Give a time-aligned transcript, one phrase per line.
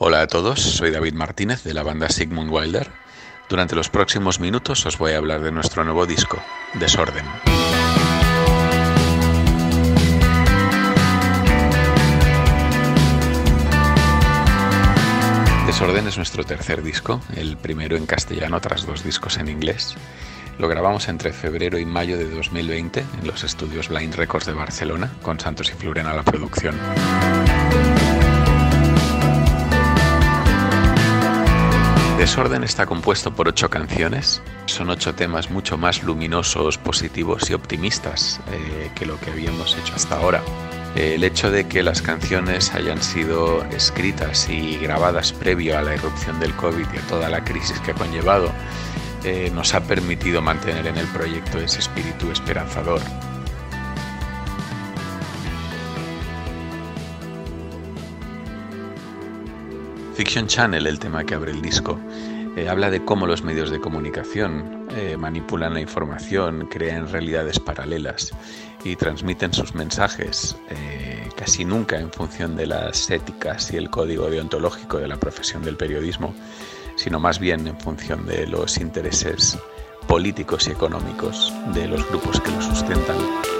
[0.00, 2.88] Hola a todos, soy David Martínez de la banda Sigmund Wilder.
[3.48, 6.40] Durante los próximos minutos os voy a hablar de nuestro nuevo disco,
[6.74, 7.24] Desorden.
[15.66, 19.96] Desorden es nuestro tercer disco, el primero en castellano tras dos discos en inglés.
[20.60, 25.10] Lo grabamos entre febrero y mayo de 2020 en los estudios Blind Records de Barcelona,
[25.22, 26.76] con Santos y Fluren a la producción.
[32.18, 34.42] Desorden está compuesto por ocho canciones.
[34.66, 39.94] Son ocho temas mucho más luminosos, positivos y optimistas eh, que lo que habíamos hecho
[39.94, 40.42] hasta ahora.
[40.96, 46.40] El hecho de que las canciones hayan sido escritas y grabadas previo a la irrupción
[46.40, 48.50] del COVID y a toda la crisis que ha conllevado
[49.22, 53.00] eh, nos ha permitido mantener en el proyecto ese espíritu esperanzador.
[60.18, 61.96] Fiction Channel, el tema que abre el disco,
[62.56, 68.32] eh, habla de cómo los medios de comunicación eh, manipulan la información, crean realidades paralelas
[68.82, 74.28] y transmiten sus mensajes eh, casi nunca en función de las éticas y el código
[74.28, 76.34] deontológico de la profesión del periodismo,
[76.96, 79.56] sino más bien en función de los intereses
[80.08, 83.57] políticos y económicos de los grupos que lo sustentan.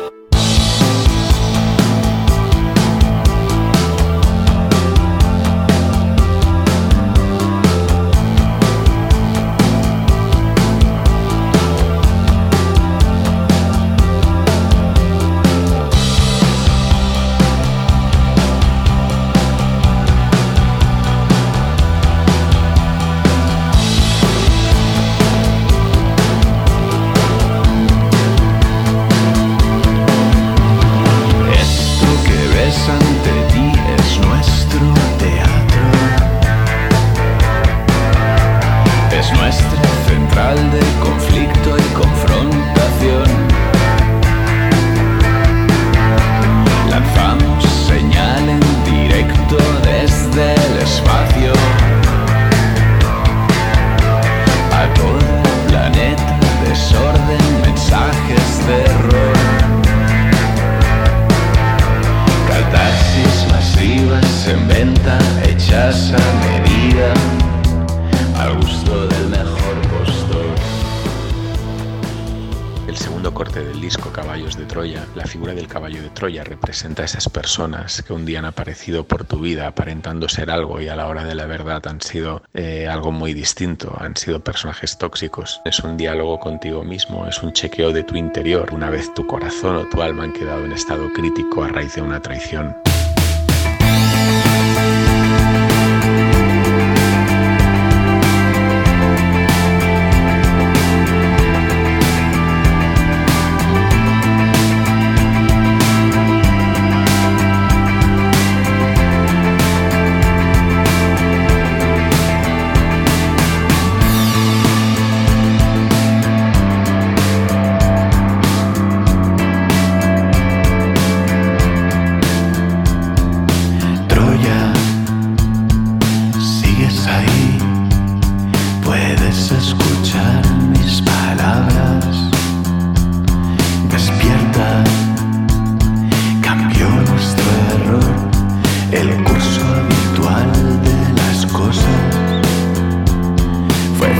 [76.10, 80.50] Troya representa a esas personas que un día han aparecido por tu vida aparentando ser
[80.50, 84.16] algo y a la hora de la verdad han sido eh, algo muy distinto, han
[84.16, 85.60] sido personajes tóxicos.
[85.64, 89.76] Es un diálogo contigo mismo, es un chequeo de tu interior una vez tu corazón
[89.76, 92.74] o tu alma han quedado en estado crítico a raíz de una traición.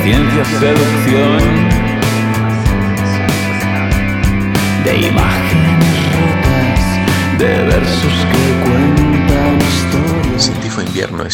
[0.09, 1.39] ciencia seducción
[4.83, 8.98] de imágenes rotas, de versos que cuentan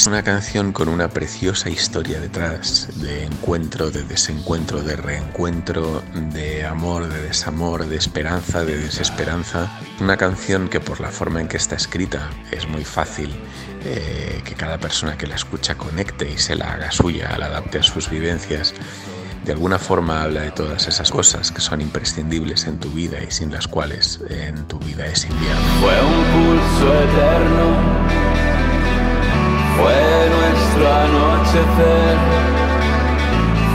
[0.07, 6.03] una canción con una preciosa historia detrás, de encuentro, de desencuentro, de reencuentro,
[6.33, 9.71] de amor, de desamor, de esperanza, de desesperanza.
[10.01, 13.35] Una canción que por la forma en que está escrita es muy fácil
[13.85, 17.79] eh, que cada persona que la escucha conecte y se la haga suya, la adapte
[17.79, 18.75] a sus vivencias.
[19.47, 23.31] De alguna forma habla de todas esas cosas que son imprescindibles en tu vida y
[23.31, 25.63] sin las cuales en tu vida es invierno.
[25.81, 28.24] Fue un pulso eterno
[29.77, 32.17] fue nuestro anochecer,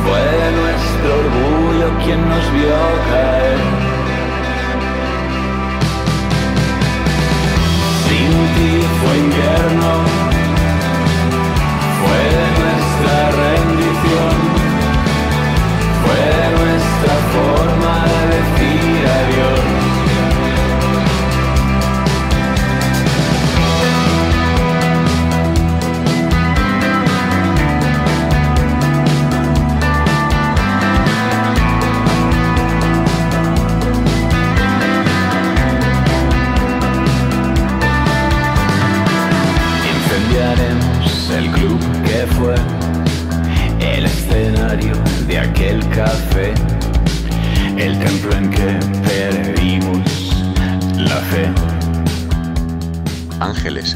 [0.03, 2.77] fue nuestro orgullo quien nos vio
[3.09, 3.68] caer.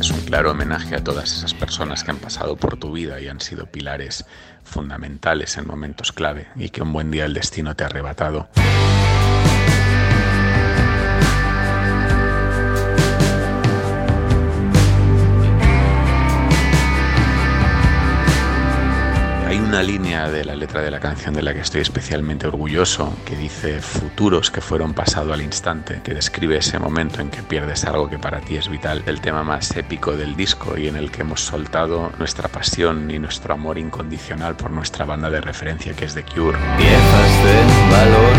[0.03, 3.29] Es un claro homenaje a todas esas personas que han pasado por tu vida y
[3.29, 4.25] han sido pilares
[4.65, 8.49] fundamentales en momentos clave y que un buen día el destino te ha arrebatado.
[19.73, 23.35] Una línea de la letra de la canción de la que estoy especialmente orgulloso, que
[23.35, 28.07] dice futuros que fueron pasado al instante, que describe ese momento en que pierdes algo
[28.07, 31.21] que para ti es vital, el tema más épico del disco y en el que
[31.21, 36.13] hemos soltado nuestra pasión y nuestro amor incondicional por nuestra banda de referencia que es
[36.13, 36.59] The Cure.
[36.77, 38.35] Piezas de valor,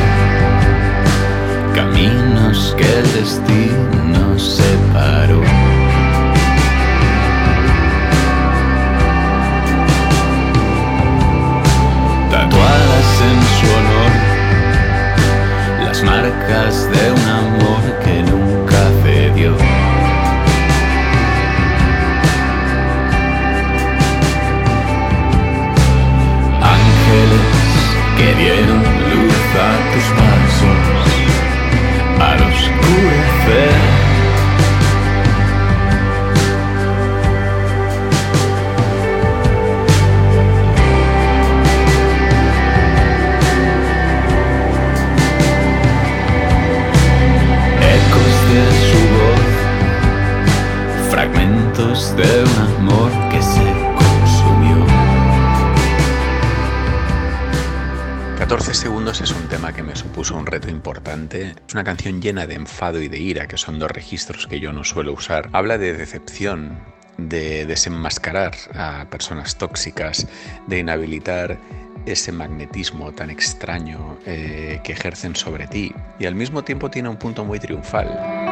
[1.75, 5.74] caminos que el destino separó.
[16.45, 17.54] Marcas de un
[61.67, 64.73] Es una canción llena de enfado y de ira, que son dos registros que yo
[64.73, 65.49] no suelo usar.
[65.53, 66.79] Habla de decepción,
[67.19, 70.27] de desenmascarar a personas tóxicas,
[70.67, 71.59] de inhabilitar
[72.07, 75.95] ese magnetismo tan extraño eh, que ejercen sobre ti.
[76.19, 78.44] Y al mismo tiempo tiene un punto muy triunfal.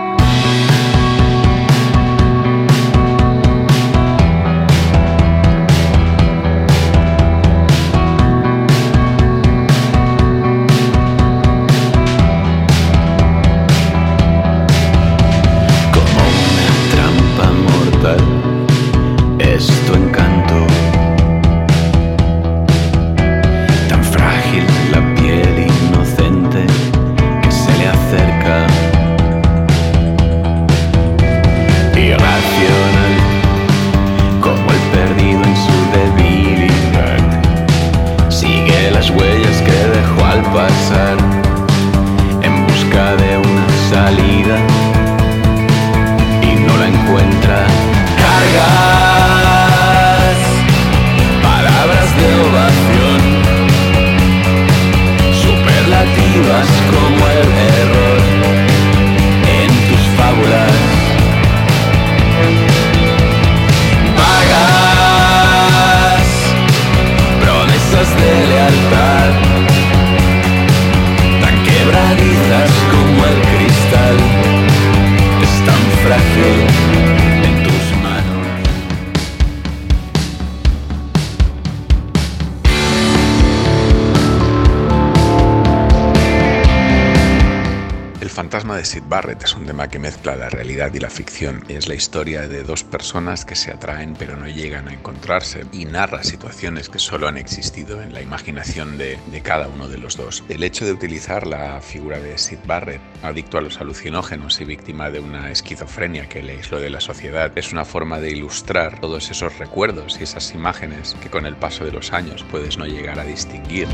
[88.32, 91.64] Fantasma de Sid Barrett es un tema que mezcla la realidad y la ficción.
[91.68, 95.84] Es la historia de dos personas que se atraen pero no llegan a encontrarse y
[95.84, 100.16] narra situaciones que solo han existido en la imaginación de, de cada uno de los
[100.16, 100.42] dos.
[100.48, 105.10] El hecho de utilizar la figura de Sid Barrett, adicto a los alucinógenos y víctima
[105.10, 109.30] de una esquizofrenia que le aisló de la sociedad, es una forma de ilustrar todos
[109.30, 113.20] esos recuerdos y esas imágenes que con el paso de los años puedes no llegar
[113.20, 113.88] a distinguir.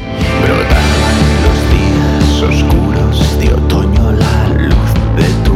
[0.44, 5.47] Brotaban los días oscuros de otoño la luz de tu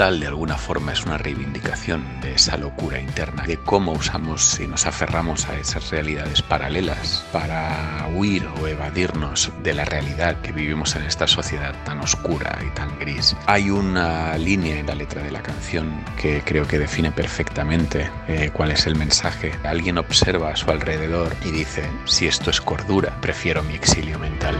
[0.00, 4.86] De alguna forma es una reivindicación de esa locura interna, de cómo usamos y nos
[4.86, 11.02] aferramos a esas realidades paralelas para huir o evadirnos de la realidad que vivimos en
[11.02, 13.36] esta sociedad tan oscura y tan gris.
[13.44, 18.50] Hay una línea en la letra de la canción que creo que define perfectamente eh,
[18.54, 19.52] cuál es el mensaje.
[19.64, 24.56] Alguien observa a su alrededor y dice, si esto es cordura, prefiero mi exilio mental.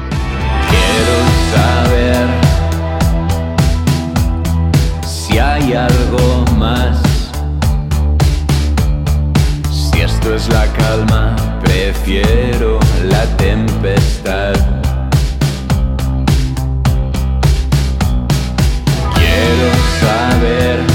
[0.69, 1.17] Quiero
[1.55, 2.50] saber
[5.31, 6.99] si hay algo más.
[9.71, 14.55] Si esto es la calma, prefiero la tempestad.
[19.15, 19.71] Quiero
[20.01, 20.90] saber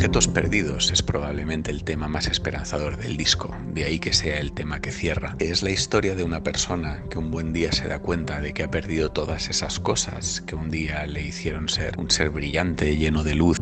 [0.00, 4.52] Objetos Perdidos es probablemente el tema más esperanzador del disco, de ahí que sea el
[4.52, 5.36] tema que cierra.
[5.38, 8.62] Es la historia de una persona que un buen día se da cuenta de que
[8.62, 13.22] ha perdido todas esas cosas que un día le hicieron ser un ser brillante, lleno
[13.22, 13.58] de luz.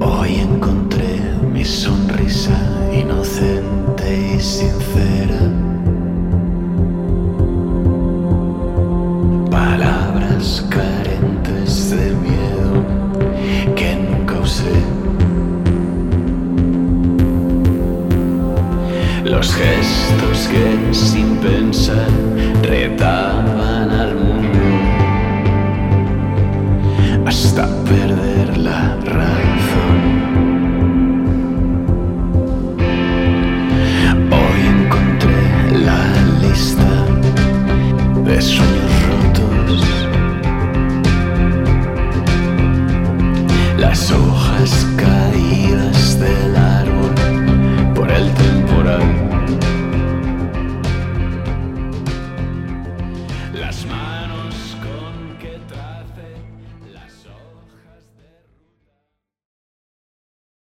[0.00, 1.20] Hoy encontré
[1.52, 2.58] mi sonrisa
[2.90, 5.73] inocente y sincera.